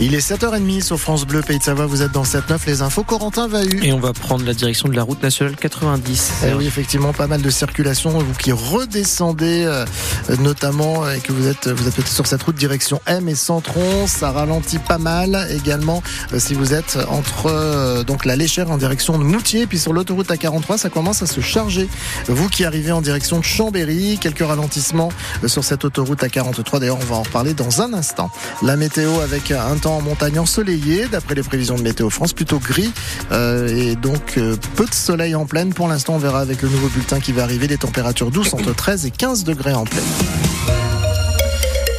[0.00, 1.86] Il est 7h30 sur France Bleu, Pays de Savoie.
[1.86, 3.04] Vous êtes dans 7-9, les infos.
[3.04, 3.80] Corentin Vahu.
[3.82, 6.32] Et on va prendre la direction de la route nationale 90.
[6.46, 8.10] Eh oui, effectivement, pas mal de circulation.
[8.10, 9.84] Vous qui redescendez, euh,
[10.40, 14.06] notamment, et que vous êtes, vous êtes peut-être sur cette route direction M et Centron.
[14.06, 16.02] Ça ralentit pas mal également
[16.32, 19.66] euh, si vous êtes entre euh, donc la Léchère en direction de Moutier.
[19.66, 21.88] Puis sur l'autoroute A43, ça commence à se charger.
[22.28, 25.10] Vous qui arrivez en direction de Chambéry, quelques ralentissements
[25.46, 26.80] sur cette autoroute A43.
[26.80, 28.30] D'ailleurs, on va en reparler dans un instant.
[28.62, 32.92] La météo avec un en montagne ensoleillé, d'après les prévisions de Météo France, plutôt gris
[33.30, 35.72] euh, et donc euh, peu de soleil en pleine.
[35.72, 38.74] Pour l'instant, on verra avec le nouveau bulletin qui va arriver les températures douces entre
[38.74, 40.81] 13 et 15 degrés en pleine.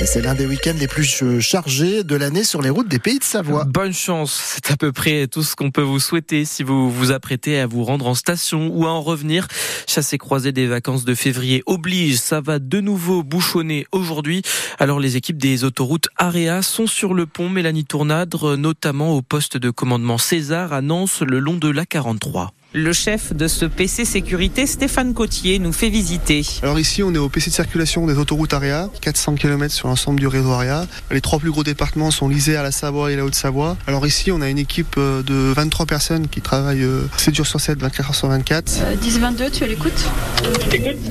[0.06, 3.24] C'est l'un des week-ends les plus chargés de l'année sur les routes des pays de
[3.24, 3.64] Savoie.
[3.64, 7.12] Bonne chance, c'est à peu près tout ce qu'on peut vous souhaiter si vous vous
[7.12, 9.48] apprêtez à vous rendre en station ou à en revenir.
[9.88, 14.42] Chasser croisé des vacances de février oblige, ça va de nouveau bouchonner aujourd'hui.
[14.78, 19.58] Alors les équipes des autoroutes AREA sont sur le pont Mélanie Tournadre, notamment au poste
[19.58, 22.54] de commandement César à Nantes le long de la 43.
[22.76, 26.44] Le chef de ce PC sécurité, Stéphane Cotier, nous fait visiter.
[26.64, 30.20] Alors ici, on est au PC de circulation des autoroutes AREA, 400 km sur l'ensemble
[30.20, 30.88] du réseau AREA.
[31.12, 33.78] Les trois plus gros départements sont l'Isère, la Savoie et la Haute-Savoie.
[33.86, 37.46] Alors ici, on a une équipe euh, de 23 personnes qui travaillent 7 euh, jours
[37.46, 38.82] sur 7, 24 heures sur 24.
[39.04, 40.10] 10-22, tu as l'écoute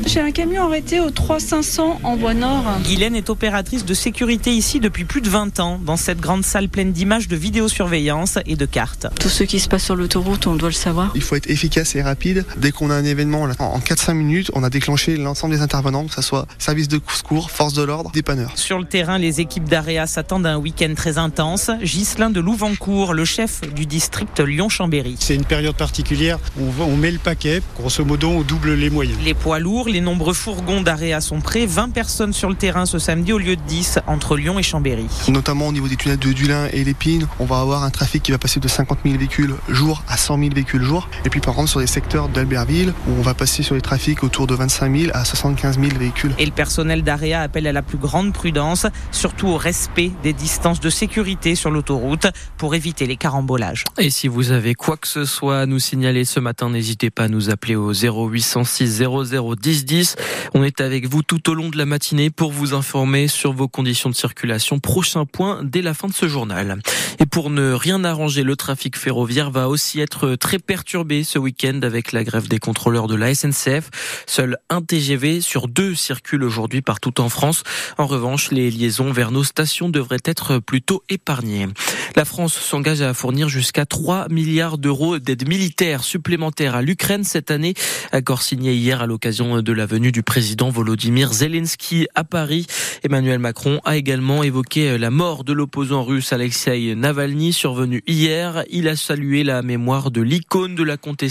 [0.06, 2.64] J'ai un camion arrêté au 3500 en voie nord.
[2.82, 6.68] Guylaine est opératrice de sécurité ici depuis plus de 20 ans, dans cette grande salle
[6.68, 9.06] pleine d'images de vidéosurveillance et de cartes.
[9.20, 11.12] Tout ce qui se passe sur l'autoroute, on doit le savoir.
[11.14, 12.44] Il faut être efficace et rapide.
[12.56, 16.14] Dès qu'on a un événement, en 4-5 minutes, on a déclenché l'ensemble des intervenants, que
[16.14, 18.52] ce soit service de secours, force de l'ordre, dépanneurs.
[18.56, 21.70] Sur le terrain, les équipes d'AREA s'attendent à un week-end très intense.
[21.82, 25.16] Ghislain de Louvancourt, le chef du district Lyon-Chambéry.
[25.20, 27.62] C'est une période particulière où on met le paquet.
[27.76, 29.18] Grosso modo, on double les moyens.
[29.24, 31.66] Les poids lourds, les nombreux fourgons d'AREA sont prêts.
[31.66, 35.06] 20 personnes sur le terrain ce samedi au lieu de 10 entre Lyon et Chambéry.
[35.28, 38.32] Notamment au niveau des tunnels de Dulin et l'Épine, on va avoir un trafic qui
[38.32, 41.08] va passer de 50 000 véhicules jour à 100 000 véhicules jour.
[41.24, 44.22] Et puis par contre, sur les secteurs d'Albertville où on va passer sur les trafics
[44.22, 46.32] autour de 25 000 à 75 000 véhicules.
[46.38, 50.80] Et le personnel d'AREA appelle à la plus grande prudence, surtout au respect des distances
[50.80, 53.84] de sécurité sur l'autoroute pour éviter les carambolages.
[53.98, 57.24] Et si vous avez quoi que ce soit à nous signaler ce matin, n'hésitez pas
[57.24, 60.16] à nous appeler au 0806 00 10 10.
[60.54, 63.68] On est avec vous tout au long de la matinée pour vous informer sur vos
[63.68, 64.78] conditions de circulation.
[64.78, 66.78] Prochain point dès la fin de ce journal.
[67.18, 71.80] Et pour ne rien arranger, le trafic ferroviaire va aussi être très perturbé ce week-end
[71.82, 73.88] avec la grève des contrôleurs de la SNCF.
[74.26, 77.62] Seul un TGV sur deux circule aujourd'hui partout en France.
[77.96, 81.68] En revanche, les liaisons vers nos stations devraient être plutôt épargnées.
[82.16, 87.50] La France s'engage à fournir jusqu'à 3 milliards d'euros d'aide militaire supplémentaire à l'Ukraine cette
[87.50, 87.72] année.
[88.12, 92.66] Accord signé hier à l'occasion de la venue du président Volodymyr Zelensky à Paris.
[93.04, 98.64] Emmanuel Macron a également évoqué la mort de l'opposant russe Alexei Navalny survenu hier.
[98.68, 101.21] Il a salué la mémoire de l'icône de la contestation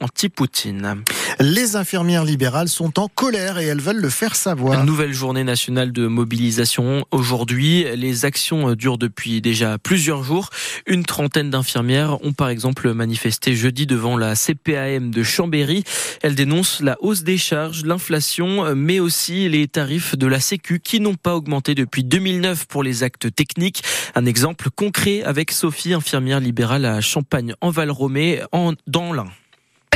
[0.00, 1.02] anti-Poutine.
[1.38, 4.80] Les infirmières libérales sont en colère et elles veulent le faire savoir.
[4.80, 7.84] Une nouvelle journée nationale de mobilisation aujourd'hui.
[7.94, 10.48] Les actions durent depuis déjà plusieurs jours.
[10.86, 15.84] Une trentaine d'infirmières ont par exemple manifesté jeudi devant la CPAM de Chambéry.
[16.22, 21.00] Elles dénoncent la hausse des charges, l'inflation, mais aussi les tarifs de la Sécu qui
[21.00, 23.82] n'ont pas augmenté depuis 2009 pour les actes techniques.
[24.14, 28.40] Un exemple concret avec Sophie, infirmière libérale à Champagne en Val-Romée,
[28.86, 29.26] dans l'Ain.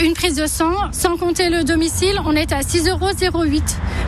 [0.03, 3.11] Une prise de sang, sans compter le domicile, on est à 6,08 euros.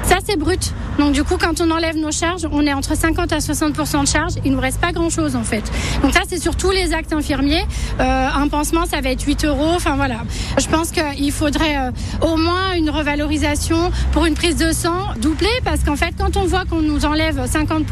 [0.04, 0.72] Ça, c'est brut.
[0.98, 4.06] Donc, du coup, quand on enlève nos charges, on est entre 50 à 60 de
[4.06, 4.32] charges.
[4.44, 5.62] Il ne nous reste pas grand-chose, en fait.
[6.02, 7.64] Donc, ça, c'est sur tous les actes infirmiers.
[8.00, 9.72] Euh, un pansement, ça va être 8 euros.
[9.74, 10.18] Enfin, voilà.
[10.58, 11.90] Je pense qu'il faudrait euh,
[12.26, 16.44] au moins une revalorisation pour une prise de sang doublée, parce qu'en fait, quand on
[16.44, 17.82] voit qu'on nous enlève 50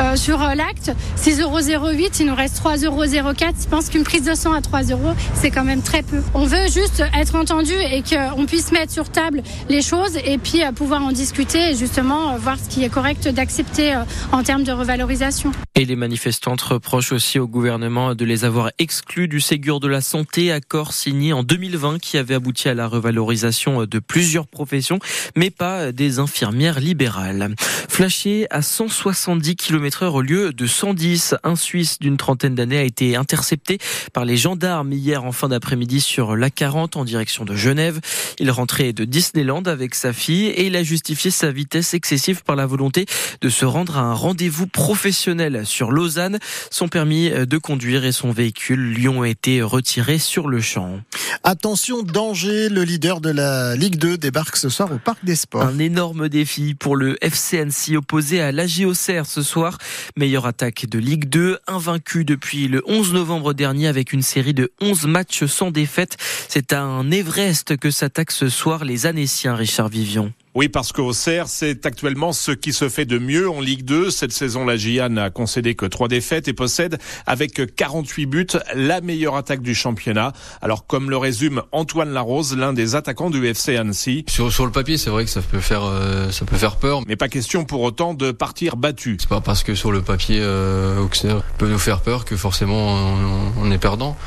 [0.00, 1.42] euh, sur l'acte, 6,08
[1.74, 1.88] euros,
[2.20, 3.04] il nous reste 3,04 euros.
[3.04, 6.22] Je pense qu'une prise de sang à 3 euros, c'est quand même très peu.
[6.34, 10.62] On veut juste être entendu et qu'on puisse mettre sur table les choses et puis
[10.62, 14.00] euh, pouvoir en discuter et justement euh, voir ce qui est correct d'accepter euh,
[14.32, 15.52] en termes de revalorisation.
[15.74, 20.02] Et les manifestantes reprochent aussi au gouvernement de les avoir exclus du Ségur de la
[20.02, 24.98] santé, accord signé en 2020 qui avait abouti à la revalorisation de plusieurs professions,
[25.34, 27.54] mais pas des infirmières libérales.
[27.88, 32.82] Flashé à 170 km heure au lieu de 110, un Suisse d'une trentaine d'années a
[32.82, 33.78] été intercepté
[34.12, 37.98] par les gendarmes hier en fin d'après-midi sur la 40 en direction de Genève.
[38.38, 42.56] Il rentrait de Disneyland avec sa fille et il a justifié sa vitesse excessive par
[42.56, 43.06] la volonté
[43.40, 46.38] de se rendre à un rendez-vous professionnel sur Lausanne.
[46.70, 51.00] Son permis de conduire et son véhicule lui ont été retirés sur le champ.
[51.44, 55.62] Attention, danger, le leader de la Ligue 2 débarque ce soir au Parc des Sports.
[55.62, 59.78] Un énorme défi pour le FCNC opposé à l'AG Auxerre ce soir.
[60.16, 64.72] Meilleure attaque de Ligue 2, invaincu depuis le 11 novembre dernier avec une série de
[64.80, 66.16] 11 matchs sans défaite.
[66.48, 70.32] C'est un Everest que s'attaquent ce soir les Anéciens, Richard Vivion.
[70.54, 74.10] Oui, parce qu'Auxerre, c'est actuellement ce qui se fait de mieux en Ligue 2.
[74.10, 79.00] Cette saison, la GIA n'a concédé que trois défaites et possède, avec 48 buts, la
[79.00, 80.34] meilleure attaque du championnat.
[80.60, 84.26] Alors, comme le résume Antoine Larose, l'un des attaquants du FC Annecy.
[84.28, 87.00] Sur, sur le papier, c'est vrai que ça peut faire, euh, ça peut faire peur.
[87.06, 89.16] Mais pas question pour autant de partir battu.
[89.18, 92.92] C'est pas parce que sur le papier, euh, Auxerre peut nous faire peur que forcément
[92.92, 94.18] on, on est perdant.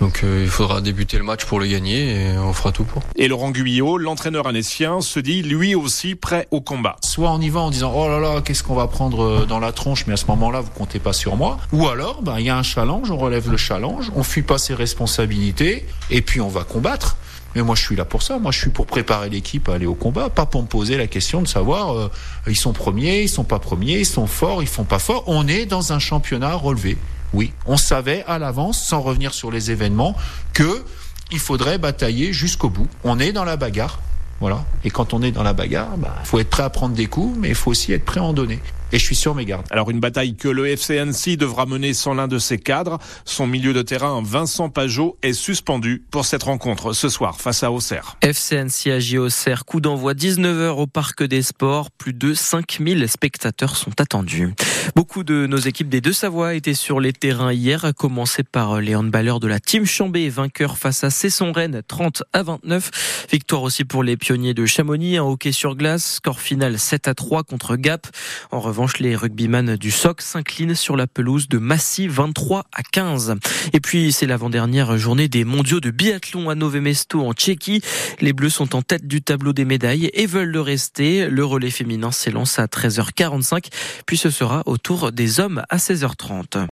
[0.00, 3.02] Donc euh, il faudra débuter le match pour le gagner et on fera tout pour.
[3.16, 6.96] Et Laurent Guyot, l'entraîneur anécien, se dit lui aussi prêt au combat.
[7.02, 9.58] Soit on y va en disant oh là là qu'est-ce qu'on va prendre euh, dans
[9.58, 11.58] la tronche mais à ce moment-là vous comptez pas sur moi.
[11.72, 14.58] Ou alors ben, il y a un challenge, on relève le challenge, on fuit pas
[14.58, 17.16] ses responsabilités et puis on va combattre.
[17.54, 18.38] Mais moi, je suis là pour ça.
[18.38, 21.06] Moi, je suis pour préparer l'équipe à aller au combat, pas pour me poser la
[21.06, 22.10] question de savoir euh,
[22.46, 25.24] ils sont premiers, ils sont pas premiers, ils sont forts, ils font pas forts.
[25.26, 26.98] On est dans un championnat relevé.
[27.32, 30.14] Oui, on savait à l'avance, sans revenir sur les événements,
[30.54, 30.84] que
[31.30, 32.88] il faudrait batailler jusqu'au bout.
[33.04, 34.00] On est dans la bagarre.
[34.40, 34.64] Voilà.
[34.84, 37.06] Et quand on est dans la bagarre, il bah, faut être prêt à prendre des
[37.06, 38.60] coups, mais il faut aussi être prêt à en donner
[38.92, 39.66] et je suis sur mes gardes.
[39.70, 42.98] Alors une bataille que le FC Annecy devra mener sans l'un de ses cadres.
[43.24, 47.70] Son milieu de terrain, Vincent Pajot, est suspendu pour cette rencontre ce soir face à
[47.70, 48.16] Auxerre.
[48.22, 51.90] FC Annecy à Auxerre, coup d'envoi 19h au Parc des Sports.
[51.90, 54.54] Plus de 5000 spectateurs sont attendus.
[54.94, 58.94] Beaucoup de nos équipes des Deux-Savoie étaient sur les terrains hier, à commencer par les
[58.94, 63.26] handballeurs de la Team Chambé, vainqueur face à Cesson-Rennes, 30 à 29.
[63.30, 67.14] Victoire aussi pour les pionniers de Chamonix, en hockey sur glace, score final 7 à
[67.14, 68.06] 3 contre Gap.
[68.50, 68.60] En
[69.00, 73.34] les rugbyman du SOC s'inclinent sur la pelouse de Massy 23 à 15.
[73.72, 77.82] Et puis, c'est l'avant-dernière journée des mondiaux de biathlon à Nové Mesto en Tchéquie.
[78.20, 81.28] Les Bleus sont en tête du tableau des médailles et veulent le rester.
[81.28, 83.66] Le relais féminin s'élance à 13h45,
[84.06, 86.66] puis ce sera au tour des hommes à 16h30.